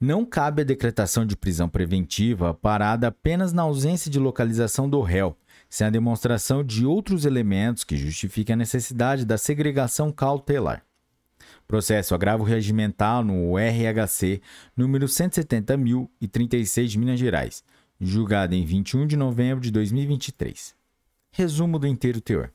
Não 0.00 0.24
cabe 0.24 0.62
a 0.62 0.64
decretação 0.64 1.26
de 1.26 1.36
prisão 1.36 1.68
preventiva 1.68 2.54
parada 2.54 3.08
apenas 3.08 3.52
na 3.52 3.62
ausência 3.62 4.08
de 4.08 4.20
localização 4.20 4.88
do 4.88 5.00
réu, 5.00 5.36
sem 5.68 5.88
a 5.88 5.90
demonstração 5.90 6.62
de 6.62 6.86
outros 6.86 7.24
elementos 7.24 7.82
que 7.82 7.96
justifiquem 7.96 8.52
a 8.52 8.56
necessidade 8.56 9.24
da 9.24 9.36
segregação 9.36 10.12
cautelar. 10.12 10.84
Processo 11.66 12.14
agravo 12.14 12.44
regimental 12.44 13.24
no 13.24 13.56
RHC 13.56 14.40
número 14.76 15.06
170.036 15.06 16.86
de 16.86 16.98
Minas 17.00 17.18
Gerais, 17.18 17.64
julgado 18.00 18.54
em 18.54 18.64
21 18.64 19.08
de 19.08 19.16
novembro 19.16 19.60
de 19.60 19.72
2023. 19.72 20.83
Resumo 21.36 21.80
do 21.80 21.88
inteiro 21.88 22.20
teor. 22.20 22.52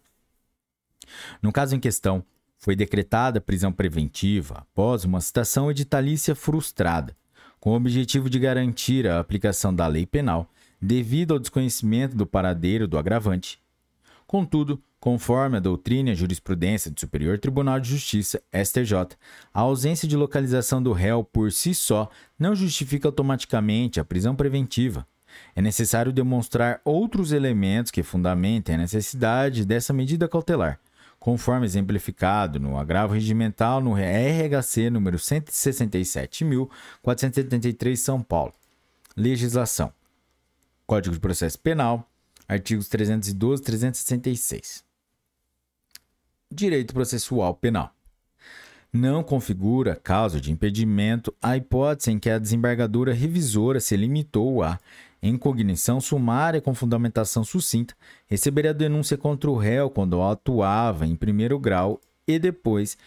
No 1.42 1.52
caso 1.52 1.76
em 1.76 1.82
questão, 1.82 2.24
foi 2.58 2.78
decretada 2.78 3.42
prisão 3.42 3.74
preventiva 3.74 4.60
após 4.60 5.04
uma 5.04 5.20
citação 5.20 5.70
editalícia 5.70 6.34
frustrada, 6.34 7.14
com 7.60 7.72
o 7.72 7.76
objetivo 7.76 8.30
de 8.30 8.40
garantir 8.40 9.06
a 9.06 9.20
aplicação 9.20 9.76
da 9.76 9.86
lei 9.86 10.06
penal 10.06 10.50
devido 10.82 11.34
ao 11.34 11.40
desconhecimento 11.40 12.16
do 12.16 12.26
paradeiro 12.26 12.88
do 12.88 12.98
agravante. 12.98 13.60
Contudo, 14.26 14.82
conforme 14.98 15.58
a 15.58 15.60
doutrina 15.60 16.08
e 16.08 16.12
a 16.14 16.16
jurisprudência 16.16 16.90
do 16.90 16.98
Superior 16.98 17.38
Tribunal 17.38 17.82
de 17.82 17.90
Justiça, 17.90 18.42
STJ, 18.54 19.18
a 19.54 19.60
ausência 19.60 20.08
de 20.08 20.16
localização 20.16 20.82
do 20.82 20.94
réu 20.94 21.22
por 21.22 21.52
si 21.52 21.76
só 21.76 22.10
não 22.40 22.56
justifica 22.56 23.10
automaticamente 23.10 24.00
a 24.00 24.06
prisão 24.06 24.38
preventiva 24.38 25.06
é 25.56 25.62
necessário 25.62 26.14
demonstrar 26.14 26.82
outros 26.84 27.32
elementos 27.32 27.92
que 27.92 28.04
fundamentem 28.04 28.76
a 28.76 28.80
necessidade 28.80 29.66
dessa 29.66 29.94
medida 29.94 30.28
cautelar, 30.28 30.80
conforme 31.20 31.66
exemplificado 31.66 32.60
no 32.60 32.78
agravo 32.78 33.14
regimental 33.14 33.80
no 33.82 33.94
RHC 33.94 34.90
número 34.90 35.18
167.473 35.18 37.96
São 37.96 38.22
Paulo. 38.22 38.54
Legislação. 39.16 39.94
Código 40.88 41.14
de 41.14 41.20
Processo 41.20 41.60
Penal, 41.60 42.10
artigos 42.48 42.88
312 42.88 43.62
e 43.62 43.66
366. 43.66 44.90
Direito 46.52 46.96
processual 46.96 47.54
penal. 47.54 47.94
Não 48.92 49.22
configura 49.22 49.96
causa 49.96 50.42
de 50.42 50.52
impedimento 50.52 51.32
a 51.40 51.56
hipótese 51.56 52.12
em 52.12 52.18
que 52.18 52.28
a 52.28 52.40
desembargadora 52.40 53.14
revisora 53.14 53.80
se 53.80 53.96
limitou 53.96 54.64
a 54.64 54.80
em 55.22 55.38
cognição 55.38 56.00
sumária 56.00 56.62
com 56.62 56.74
fundamentação 56.74 57.44
sucinta, 57.44 57.94
receberia 58.28 58.74
denúncia 58.74 59.18
contra 59.18 59.50
o 59.50 59.58
réu 59.58 59.90
quando 59.90 60.22
atuava 60.22 61.06
em 61.06 61.16
primeiro 61.16 61.60
grau 61.60 62.00
e 62.28 62.40
depois, 62.40 62.98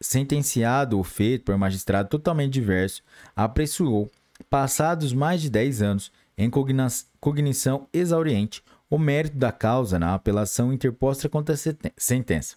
sentenciado 0.00 0.96
ou 0.96 1.04
feito 1.04 1.44
por 1.44 1.56
magistrado 1.56 2.08
totalmente 2.08 2.52
diverso, 2.52 3.02
apreciou, 3.34 4.10
passados 4.48 5.12
mais 5.12 5.40
de 5.40 5.50
10 5.50 5.82
anos, 5.82 6.12
em 6.38 6.50
cognição 7.18 7.88
exauriente, 7.92 8.62
o 8.88 8.98
mérito 8.98 9.36
da 9.36 9.50
causa 9.50 9.98
na 9.98 10.14
apelação 10.14 10.72
interposta 10.72 11.28
contra 11.28 11.54
a 11.54 11.58
sentença. 11.96 12.54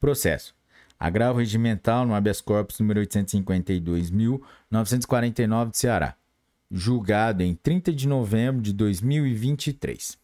Processo. 0.00 0.56
Agravo 0.98 1.38
regimental 1.38 2.04
no 2.04 2.14
habeas 2.14 2.40
corpus 2.40 2.80
número 2.80 2.98
852.949 3.00 5.70
de 5.70 5.78
Ceará 5.78 6.16
julgado 6.70 7.42
em 7.42 7.54
30 7.54 7.92
de 7.92 8.06
novembro 8.06 8.60
de 8.60 8.72
2023. 8.72 10.18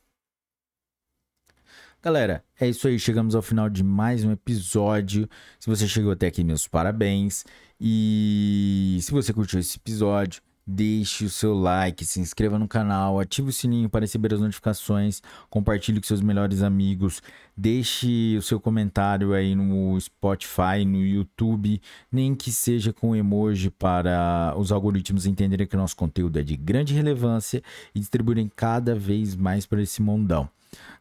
Galera, 2.02 2.44
é 2.60 2.68
isso 2.68 2.86
aí. 2.86 2.98
Chegamos 2.98 3.34
ao 3.34 3.40
final 3.40 3.70
de 3.70 3.82
mais 3.82 4.24
um 4.24 4.30
episódio. 4.30 5.28
Se 5.58 5.70
você 5.70 5.88
chegou 5.88 6.12
até 6.12 6.26
aqui, 6.26 6.44
meus 6.44 6.68
parabéns. 6.68 7.44
E 7.80 8.98
se 9.00 9.10
você 9.10 9.32
curtiu 9.32 9.58
esse 9.58 9.78
episódio, 9.78 10.42
Deixe 10.66 11.26
o 11.26 11.30
seu 11.30 11.54
like, 11.54 12.06
se 12.06 12.20
inscreva 12.20 12.58
no 12.58 12.66
canal, 12.66 13.20
ative 13.20 13.50
o 13.50 13.52
sininho 13.52 13.88
para 13.90 14.00
receber 14.00 14.32
as 14.32 14.40
notificações, 14.40 15.22
compartilhe 15.50 16.00
com 16.00 16.06
seus 16.06 16.22
melhores 16.22 16.62
amigos, 16.62 17.20
deixe 17.54 18.34
o 18.38 18.42
seu 18.42 18.58
comentário 18.58 19.34
aí 19.34 19.54
no 19.54 20.00
Spotify, 20.00 20.84
no 20.86 21.04
YouTube, 21.04 21.82
nem 22.10 22.34
que 22.34 22.50
seja 22.50 22.94
com 22.94 23.14
emoji 23.14 23.68
para 23.68 24.54
os 24.56 24.72
algoritmos 24.72 25.26
entenderem 25.26 25.66
que 25.66 25.76
o 25.76 25.78
nosso 25.78 25.96
conteúdo 25.96 26.38
é 26.38 26.42
de 26.42 26.56
grande 26.56 26.94
relevância 26.94 27.62
e 27.94 28.00
distribuírem 28.00 28.50
cada 28.56 28.94
vez 28.94 29.36
mais 29.36 29.66
para 29.66 29.82
esse 29.82 30.00
mundão. 30.00 30.48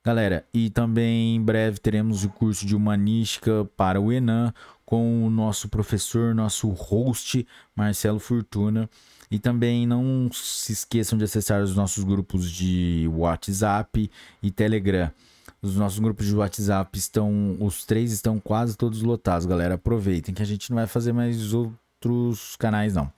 Galera, 0.04 0.45
e 0.54 0.69
também 0.69 1.36
em 1.36 1.41
breve 1.41 1.80
teremos 1.80 2.23
o 2.23 2.30
curso 2.30 2.65
de 2.65 2.76
Humanística 2.76 3.65
para 3.78 3.99
o 3.99 4.12
Enan 4.12 4.54
com 4.86 5.26
o 5.26 5.30
nosso 5.30 5.69
professor, 5.69 6.36
nosso 6.36 6.69
host, 6.69 7.47
Marcelo 7.76 8.19
Fortuna. 8.19 8.89
E 9.34 9.39
também 9.39 9.88
não 9.88 10.30
se 10.32 10.72
esqueçam 10.72 11.17
de 11.17 11.24
acessar 11.24 11.63
os 11.63 11.76
nossos 11.76 12.04
grupos 12.04 12.52
de 12.52 13.10
WhatsApp 13.12 14.08
e 14.43 14.52
Telegram. 14.52 15.12
Os 15.60 15.76
nossos 15.76 15.98
grupos 15.98 16.28
de 16.28 16.36
WhatsApp 16.36 16.96
estão. 16.96 17.58
Os 17.60 17.84
três 17.84 18.12
estão 18.12 18.39
quase 18.39 18.78
todos 18.78 19.02
lotados, 19.02 19.48
galera. 19.48 19.74
Aproveitem 19.74 20.36
que 20.36 20.43
a 20.43 20.46
gente 20.46 20.69
não 20.69 20.76
vai 20.76 20.86
fazer 20.86 21.13
mais 21.13 21.52
outros 21.52 22.56
canais, 22.58 22.93
não. 22.93 23.12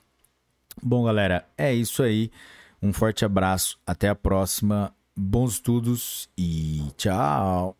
Bom, 0.81 1.03
galera, 1.03 1.45
é 1.57 1.73
isso 1.73 2.01
aí. 2.01 2.31
Um 2.81 2.93
forte 2.93 3.25
abraço. 3.25 3.77
Até 3.85 4.07
a 4.07 4.15
próxima. 4.15 4.95
Bons 5.17 5.55
estudos 5.55 6.29
e 6.37 6.81
tchau. 6.95 7.75